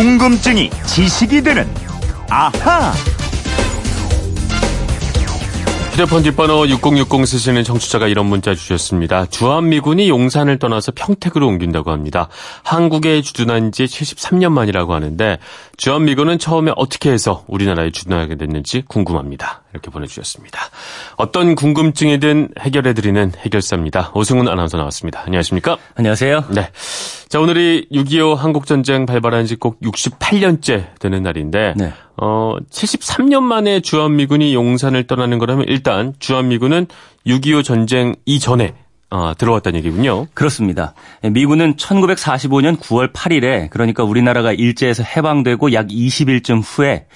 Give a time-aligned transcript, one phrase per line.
[0.00, 1.68] 궁금증이 지식이 되는
[2.30, 2.90] 아하.
[5.92, 9.26] 휴대폰 뒷번호 6060 쓰시는 청취자가 이런 문자 주셨습니다.
[9.26, 12.30] 주한미군이 용산을 떠나서 평택으로 옮긴다고 합니다.
[12.62, 15.38] 한국에 주둔한 지 73년 만이라고 하는데
[15.76, 19.64] 주한미군은 처음에 어떻게 해서 우리나라에 주둔하게 됐는지 궁금합니다.
[19.72, 20.58] 이렇게 보내주셨습니다.
[21.16, 24.10] 어떤 궁금증이든 해결해드리는 해결사입니다.
[24.14, 25.22] 오승훈 아나운서 나왔습니다.
[25.26, 25.78] 안녕하십니까?
[25.94, 26.44] 안녕하세요.
[26.50, 26.68] 네.
[27.28, 31.92] 자, 오늘이 6.25 한국전쟁 발발한 지 꼭 68년째 되는 날인데, 네.
[32.16, 36.86] 어, 73년 만에 주한미군이 용산을 떠나는 거라면 일단 주한미군은
[37.26, 38.74] 6.25 전쟁 이전에
[39.10, 40.26] 어, 들어왔다는 얘기군요.
[40.34, 40.94] 그렇습니다.
[41.22, 47.06] 미군은 1945년 9월 8일에 그러니까 우리나라가 일제에서 해방되고 약 20일쯤 후에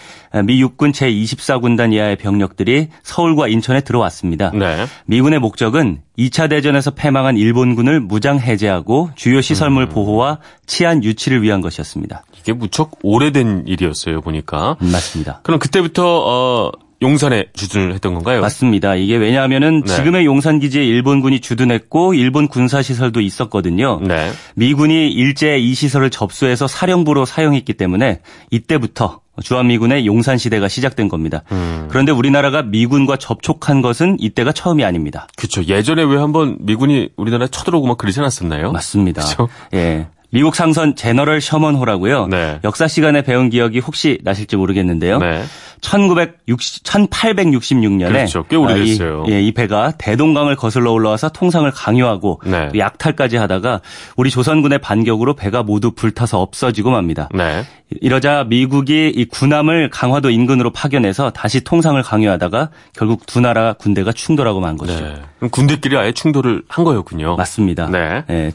[0.45, 4.51] 미 육군 제24군단 이하의 병력들이 서울과 인천에 들어왔습니다.
[4.51, 4.87] 네.
[5.07, 12.25] 미군의 목적은 2차 대전에서 패망한 일본군을 무장 해제하고 주요 시설물 보호와 치안 유치를 위한 것이었습니다.
[12.39, 14.77] 이게 무척 오래된 일이었어요, 보니까.
[14.83, 15.41] 음, 맞습니다.
[15.45, 16.72] 그럼 그때부터 어,
[17.03, 18.41] 용산에 주둔을 했던 건가요?
[18.41, 18.95] 맞습니다.
[18.95, 19.95] 이게 왜냐하면은 네.
[19.95, 24.00] 지금의 용산 기지에 일본군이 주둔했고 일본 군사 시설도 있었거든요.
[24.03, 24.31] 네.
[24.55, 31.42] 미군이 일제 이 시설을 접수해서 사령부로 사용했기 때문에 이때부터 주한미군의 용산 시대가 시작된 겁니다.
[31.50, 31.89] 음.
[31.91, 35.27] 그런데 우리나라가 미군과 접촉한 것은 이때가 처음이 아닙니다.
[35.37, 35.65] 그쵸.
[35.65, 38.70] 예전에 왜 한번 미군이 우리나라에 쳐들어오고 막 그러지 않았었나요?
[38.72, 39.22] 맞습니다.
[39.22, 39.48] 그쵸?
[39.75, 40.06] 예.
[40.35, 42.27] 미국 상선 제너럴 셔먼호라고요.
[42.27, 42.59] 네.
[42.65, 45.19] 역사 시간에 배운 기억이 혹시 나실지 모르겠는데요.
[45.19, 45.45] 네.
[45.81, 48.45] 1960, 1866년에 그렇죠.
[48.49, 49.27] 꽤 오래됐어요.
[49.29, 52.69] 이, 예, 이 배가 대동강을 거슬러 올라와서 통상을 강요하고 네.
[52.73, 53.81] 또 약탈까지 하다가
[54.17, 57.29] 우리 조선군의 반격으로 배가 모두 불타서 없어지고 맙니다.
[57.33, 57.62] 네.
[58.01, 64.59] 이러자 미국이 이 군함을 강화도 인근으로 파견해서 다시 통상을 강요하다가 결국 두 나라 군대가 충돌하고
[64.59, 65.05] 만 것이죠.
[65.05, 65.15] 네.
[65.37, 67.37] 그럼 군대끼리 아예 충돌을 한 거였군요.
[67.37, 67.89] 맞습니다.
[67.91, 68.25] 네.
[68.31, 68.51] 예,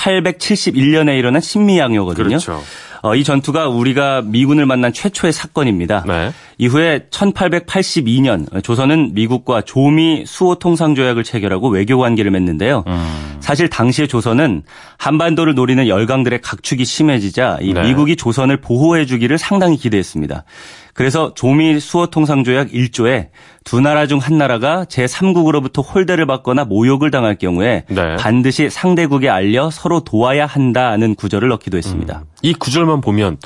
[0.00, 2.28] 1871년에 일어난 신미양요거든요.
[2.28, 2.62] 그렇죠.
[3.02, 6.04] 어, 이 전투가 우리가 미군을 만난 최초의 사건입니다.
[6.06, 6.32] 네.
[6.58, 12.84] 이후에 1882년 조선은 미국과 조미 수호 통상 조약을 체결하고 외교 관계를 맺는데요.
[12.86, 13.38] 음.
[13.40, 14.62] 사실 당시의 조선은
[14.98, 17.82] 한반도를 노리는 열강들의 각축이 심해지자 이 네.
[17.82, 20.44] 미국이 조선을 보호해 주기를 상당히 기대했습니다.
[21.00, 23.28] 그래서 조미 수호 통상 조약 1조에
[23.64, 28.16] 두 나라 중 한 나라가 제3국으로부터 홀대를 받거나 모욕을 당할 경우에 네.
[28.16, 32.24] 반드시 상대국에 알려 서로 도와야 한다는 구절을 넣기도 했습니다.
[32.42, 33.38] 이 구절만 보면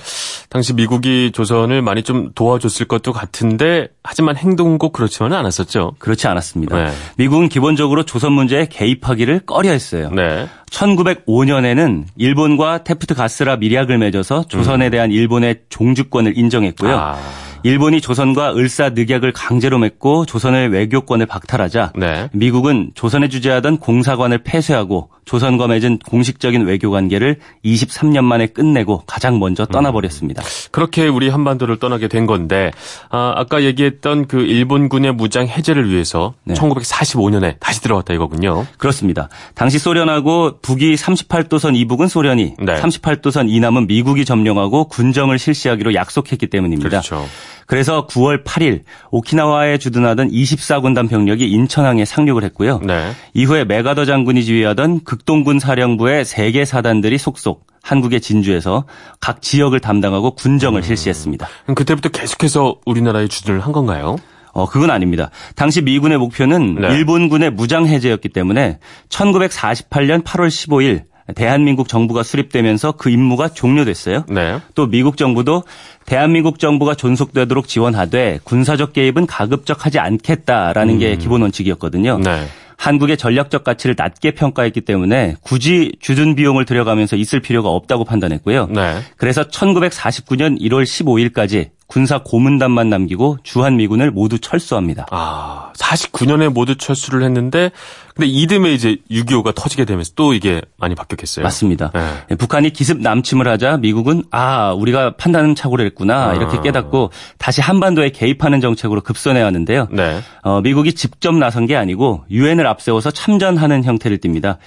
[0.50, 5.92] 당시 미국이 조선을 많이 좀 도와줬을 것도 같은데 하지만 행동은 꼭 그렇지만은 않았었죠.
[5.98, 6.76] 그렇지 않았습니다.
[6.76, 6.92] 네.
[7.16, 10.10] 미국은 기본적으로 조선 문제에 개입하기를 꺼려했어요.
[10.10, 10.48] 네.
[10.70, 16.92] 1905년에는 일본과 테프트 가스라 미략을 맺어서 조선에 대한 일본의 종주권을 인정했고요.
[16.92, 16.98] 음.
[16.98, 17.43] 아.
[17.64, 22.28] 일본이 조선과 을사늑약을 강제로 맺고 조선의 외교권을 박탈하자 네.
[22.34, 29.64] 미국은 조선에 주재하던 공사관을 폐쇄하고 조선과 맺은 공식적인 외교 관계를 23년 만에 끝내고 가장 먼저
[29.66, 30.42] 떠나버렸습니다.
[30.70, 32.70] 그렇게 우리 한반도를 떠나게 된 건데
[33.10, 36.54] 아, 아까 얘기했던 그 일본군의 무장 해제를 위해서 네.
[36.54, 38.66] 1945년에 다시 들어왔다 이거군요.
[38.78, 39.28] 그렇습니다.
[39.54, 42.74] 당시 소련하고 북이 38도선 이북은 소련이, 네.
[42.74, 46.88] 38도선 이남은 미국이 점령하고 군정을 실시하기로 약속했기 때문입니다.
[46.88, 47.26] 그렇죠.
[47.66, 52.80] 그래서 9월 8일 오키나와에 주둔하던 24군단 병력이 인천항에 상륙을 했고요.
[52.84, 53.12] 네.
[53.32, 58.84] 이후에 메가더 장군이 지휘하던 극동군 사령부의 세개 사단들이 속속 한국의 진주에서
[59.20, 61.46] 각 지역을 담당하고 군정을 실시했습니다.
[61.62, 64.16] 그럼 그때부터 계속해서 우리나라에 주둔을 한 건가요?
[64.52, 65.30] 어, 그건 아닙니다.
[65.54, 66.94] 당시 미군의 목표는 네.
[66.94, 71.02] 일본군의 무장 해제였기 때문에 1948년 8월 15일
[71.36, 74.24] 대한민국 정부가 수립되면서 그 임무가 종료됐어요.
[74.28, 74.58] 네.
[74.74, 75.62] 또 미국 정부도
[76.06, 82.16] 대한민국 정부가 존속되도록 지원하되 군사적 개입은 가급적 하지 않겠다라는 게 기본 원칙이었거든요.
[82.16, 82.22] 음.
[82.22, 82.46] 네.
[82.84, 88.66] 한국의 전략적 가치를 낮게 평가했기 때문에 굳이 주둔 비용을 들여가면서 있을 필요가 없다고 판단했고요.
[88.66, 88.98] 네.
[89.16, 95.06] 그래서 1949년 1월 15일까지 군사 고문단만 남기고 주한 미군을 모두 철수합니다.
[95.10, 97.70] 아, 49년에 모두 철수를 했는데
[98.14, 101.42] 근데 이듬해 이제 6.25가 터지게 되면서 또 이게 많이 바뀌었겠어요.
[101.42, 101.90] 맞습니다.
[101.92, 102.00] 네.
[102.30, 106.34] 예, 북한이 기습 남침을 하자 미국은 아 우리가 판단 착오를 했구나 아.
[106.34, 109.88] 이렇게 깨닫고 다시 한반도에 개입하는 정책으로 급선해 왔는데요.
[109.90, 110.20] 네.
[110.42, 114.58] 어, 미국이 직접 나선 게 아니고 유엔을 앞세워서 참전하는 형태를 띱니다.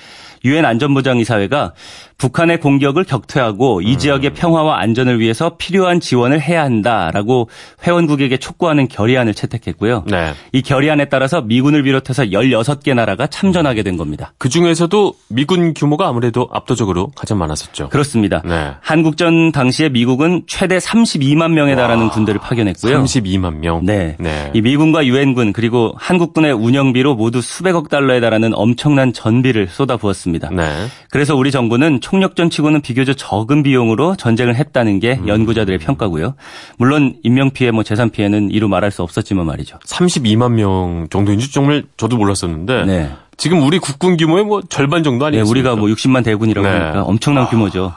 [0.46, 1.74] 유엔 안전보장이사회가
[2.18, 7.50] 북한의 공격을 격퇴하고 이 지역의 평화와 안전을 위해서 필요한 지원을 해야 한다라고
[7.86, 10.06] 회원국에게 촉구하는 결의안을 채택했고요.
[10.08, 10.34] 네.
[10.52, 14.34] 이 결의안에 따라서 미군을 비롯해서 16개 나라가 참전하게 된 겁니다.
[14.40, 17.90] 그 중에서도 미군 규모가 아무래도 압도적으로 가장 많았었죠.
[17.90, 18.42] 그렇습니다.
[18.44, 18.72] 네.
[18.82, 23.04] 한국전 당시에 미국은 최대 32만 명에 달하는 군대를 파견했고요.
[23.04, 23.86] 32만 명.
[23.86, 24.16] 네.
[24.20, 24.52] 네.
[24.56, 30.27] 이 미군과 유엔군 그리고 한국군의 운영비로 모두 수백억 달러에 달하는 엄청난 전비를 쏟아부었습니다.
[30.28, 30.50] 있습니다.
[30.52, 30.88] 네.
[31.10, 35.28] 그래서 우리 정부는 총력전 치고는 비교적 적은 비용으로 전쟁을 했다는 게 음.
[35.28, 36.36] 연구자들의 평가고요.
[36.78, 39.80] 물론 인명 피해, 뭐 재산 피해는 이루 말할 수 없었지만 말이죠.
[39.80, 43.10] 32만 명 정도인지 정말 저도 몰랐었는데 네.
[43.38, 45.50] 지금 우리 국군 규모의 뭐 절반 정도 네, 아니겠습니까?
[45.50, 46.74] 우리가 뭐 60만 대군이라고 네.
[46.74, 47.94] 하니까 엄청난 규모죠.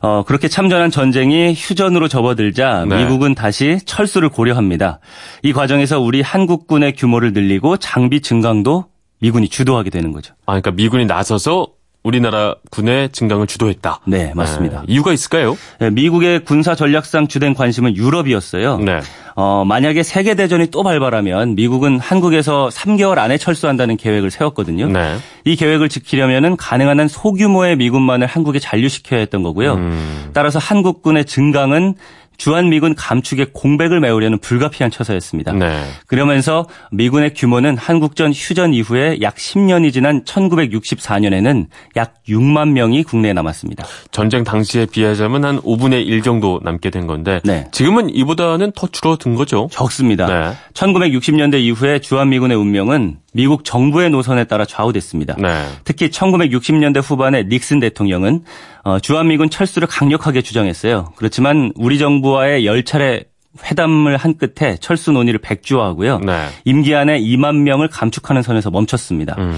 [0.00, 3.04] 어, 그렇게 참전한 전쟁이 휴전으로 접어들자 네.
[3.04, 5.00] 미국은 다시 철수를 고려합니다.
[5.42, 8.86] 이 과정에서 우리 한국군의 규모를 늘리고 장비 증강도
[9.20, 10.34] 미군이 주도하게 되는 거죠.
[10.46, 11.68] 아, 그러니까 미군이 나서서
[12.04, 14.00] 우리나라 군의 증강을 주도했다.
[14.06, 14.80] 네, 맞습니다.
[14.80, 14.86] 네.
[14.88, 15.58] 이유가 있을까요?
[15.80, 18.78] 네, 미국의 군사 전략상 주된 관심은 유럽이었어요.
[18.78, 19.00] 네.
[19.34, 24.88] 어, 만약에 세계 대전이 또 발발하면 미국은 한국에서 3개월 안에 철수한다는 계획을 세웠거든요.
[24.88, 25.16] 네.
[25.44, 29.74] 이 계획을 지키려면은 가능한 한 소규모의 미군만을 한국에 잔류시켜야 했던 거고요.
[29.74, 30.30] 음.
[30.32, 31.94] 따라서 한국군의 증강은
[32.38, 35.52] 주한미군 감축의 공백을 메우려는 불가피한 처사였습니다.
[35.52, 35.84] 네.
[36.06, 43.84] 그러면서 미군의 규모는 한국전 휴전 이후에 약 10년이 지난 1964년에는 약 6만 명이 국내에 남았습니다.
[44.12, 47.66] 전쟁 당시에 비하자면 한 5분의 1 정도 남게 된 건데 네.
[47.72, 49.68] 지금은 이보다는 더 줄어든 거죠.
[49.72, 50.26] 적습니다.
[50.26, 50.54] 네.
[50.74, 55.36] 1960년대 이후에 주한미군의 운명은 미국 정부의 노선에 따라 좌우됐습니다.
[55.38, 55.64] 네.
[55.84, 58.42] 특히 1960년대 후반에 닉슨 대통령은
[58.82, 61.12] 어, 주한미군 철수를 강력하게 주장했어요.
[61.14, 63.26] 그렇지만 우리 정부와의 열 차례
[63.62, 66.18] 회담을 한 끝에 철수 논의를 백주화하고요.
[66.18, 66.48] 네.
[66.64, 69.36] 임기 안에 2만 명을 감축하는 선에서 멈췄습니다.
[69.38, 69.54] 음.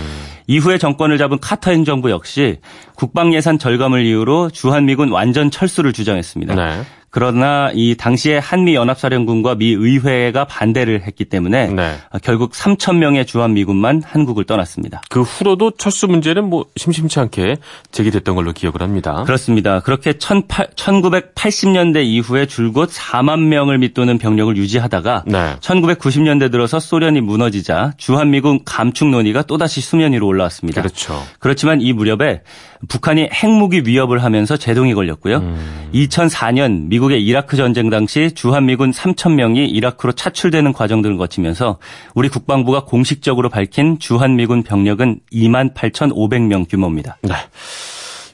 [0.47, 2.59] 이후에 정권을 잡은 카터 행정부 역시
[3.01, 6.55] 국방 예산 절감을 이유로 주한미군 완전 철수를 주장했습니다.
[6.55, 6.83] 네.
[7.13, 11.97] 그러나 이 당시에 한미 연합사령군과 미 의회가 반대를 했기 때문에 네.
[12.23, 15.03] 결국 3천 명의 주한 미군만 한국을 떠났습니다.
[15.09, 17.57] 그 후로도 철수 문제는 뭐 심심치 않게
[17.91, 19.25] 제기됐던 걸로 기억을 합니다.
[19.25, 19.81] 그렇습니다.
[19.81, 25.57] 그렇게 1980년대 이후에 줄곧 4만 명을 밑도는 병력을 유지하다가 네.
[25.59, 30.81] 1990년대 들어서 소련이 무너지자 주한 미군 감축 논의가 또다시 수면 위로 올라왔습니다.
[30.81, 31.21] 그렇죠.
[31.41, 32.43] 그렇지만 이 무렵에
[32.89, 35.39] 북한이 핵무기 위협을 하면서 제동이 걸렸고요.
[35.39, 35.91] 음.
[35.95, 41.79] 2004년 미국의 이라크 전쟁 당시 주한미군 3천 명이 이라크로 차출되는 과정들을 거치면서
[42.15, 47.19] 우리 국방부가 공식적으로 밝힌 주한미군 병력은 2만 8,500명 규모입니다.
[47.23, 47.35] 네.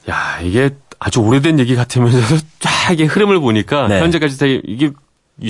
[0.09, 3.99] 야, 이게 아주 오래된 얘기 같으면서도 쫙 이게 흐름을 보니까 네.
[3.99, 4.91] 현재까지 다 이게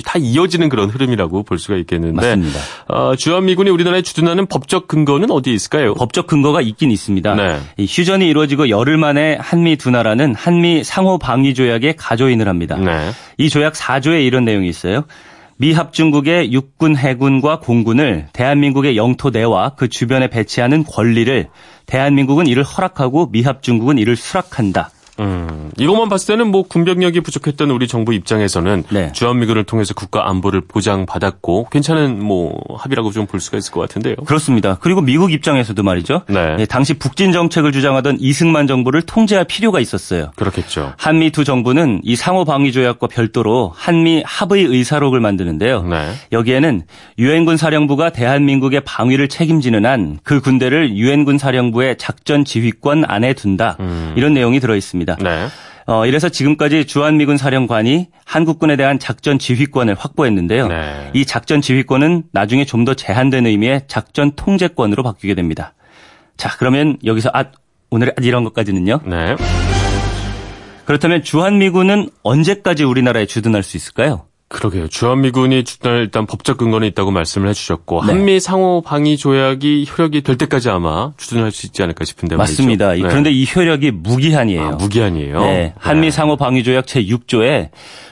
[0.04, 2.14] 다 이어지는 그런 흐름이라고 볼 수가 있겠는데.
[2.14, 2.60] 맞습니다.
[2.88, 5.94] 어, 주한미군이 우리나라에 주둔하는 법적 근거는 어디에 있을까요?
[5.94, 7.34] 법적 근거가 있긴 있습니다.
[7.34, 7.58] 네.
[7.78, 12.76] 이 휴전이 이루어지고 열흘 만에 한미 두 나라는 한미 상호 방위 조약에 가조인을 합니다.
[12.76, 13.10] 네.
[13.38, 15.04] 이 조약 4조에 이런 내용이 있어요.
[15.60, 21.48] 미 합중국의 육군, 해군과 공군을 대한민국의 영토 내와 그 주변에 배치하는 권리를
[21.86, 24.90] 대한민국은 이를 허락하고 미 합중국은 이를 수락한다.
[25.20, 29.12] 음, 이것만 봤을 때는 뭐 군병력이 부족했던 우리 정부 입장에서는 네.
[29.12, 34.14] 주한미군을 통해서 국가 안보를 보장받았고 괜찮은 뭐 합의라고 좀 볼 수가 있을 것 같은데요.
[34.24, 34.78] 그렇습니다.
[34.80, 36.22] 그리고 미국 입장에서도 말이죠.
[36.28, 36.56] 네.
[36.60, 40.30] 예, 당시 북진 정책을 주장하던 이승만 정부를 통제할 필요가 있었어요.
[40.36, 40.94] 그렇겠죠.
[40.96, 45.82] 한미 두 정부는 이 상호 방위 조약과 별도로 한미 합의 의사록을 만드는데요.
[45.82, 46.12] 네.
[46.32, 46.82] 여기에는
[47.18, 53.76] 유엔군 사령부가 대한민국의 방위를 책임지는 한 그 군대를 유엔군 사령부의 작전 지휘권 안에 둔다.
[53.80, 54.14] 음.
[54.16, 55.07] 이런 내용이 들어 있습니다.
[55.20, 55.46] 네.
[55.86, 60.68] 어, 이래서 지금까지 주한미군 사령관이 한국군에 대한 작전 지휘권을 확보했는데요.
[60.68, 61.10] 네.
[61.14, 65.72] 이 작전 지휘권은 나중에 좀 더 제한된 의미의 작전 통제권으로 바뀌게 됩니다.
[66.36, 67.46] 자, 그러면 여기서 아,
[67.90, 69.00] 오늘 이런 것까지는요.
[69.06, 69.36] 네.
[70.84, 74.27] 그렇다면 주한미군은 언제까지 우리나라에 주둔할 수 있을까요?
[74.48, 74.88] 그러게요.
[74.88, 78.12] 주한미군이 주둔할 일단 법적 근거는 있다고 말씀을 해주셨고 네.
[78.12, 82.86] 한미 상호 방위 조약이 효력이 될 때까지 아마 주둔할 수 있지 않을까 싶은데 맞습니다.
[82.86, 83.06] 말이죠.
[83.06, 83.10] 네.
[83.10, 84.62] 그런데 이 효력이 무기한이에요.
[84.62, 85.40] 아, 무기한이에요.
[85.40, 87.68] 네, 한미 상호 방위 조약 제 6조에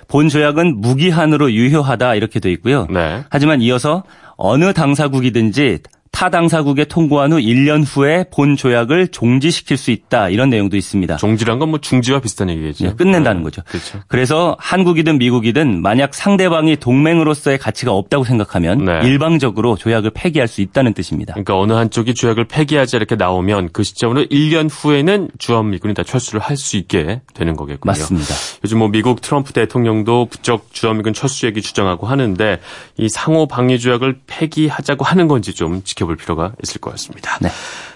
[0.08, 2.86] 본 조약은 무기한으로 유효하다 이렇게 돼 있고요.
[2.90, 3.24] 네.
[3.30, 4.04] 하지만 이어서
[4.36, 5.78] 어느 당사국이든지
[6.16, 11.16] 타 당사국에 통보한 후 1년 후에 본 조약을 종지시킬 수 있다 이런 내용도 있습니다.
[11.16, 12.84] 종지란 건 뭐 중지와 비슷한 얘기겠죠.
[12.84, 13.60] 네, 끝낸다는 네, 거죠.
[13.66, 14.00] 그렇죠.
[14.06, 19.00] 그래서 한국이든 미국이든 만약 상대방이 동맹으로서의 가치가 없다고 생각하면 네.
[19.02, 21.34] 일방적으로 조약을 폐기할 수 있다는 뜻입니다.
[21.34, 26.56] 그러니까 어느 한쪽이 조약을 폐기하자 이렇게 나오면 그 시점으로 1년 후에는 주한미군이 다 철수를 할
[26.56, 27.90] 수 있게 되는 거겠군요.
[27.90, 28.34] 맞습니다.
[28.64, 32.60] 요즘 뭐 미국 트럼프 대통령도 부쩍 주한미군 철수 얘기 주장하고 하는데
[32.96, 37.38] 이 상호 방위 조약을 폐기하자고 하는 건지 좀 지켜볼 필요가 있을 것 같습니다.
[37.40, 37.48] 네.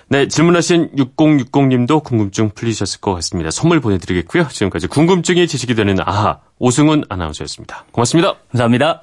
[0.09, 3.51] 네, 질문하신 6060님도 궁금증 풀리셨을 것 같습니다.
[3.51, 4.49] 선물 보내드리겠고요.
[4.49, 7.87] 지금까지 궁금증이 지식이 되는 아하 오승훈 아나운서였습니다.
[7.93, 8.35] 고맙습니다.
[8.51, 8.99] 감사합니다.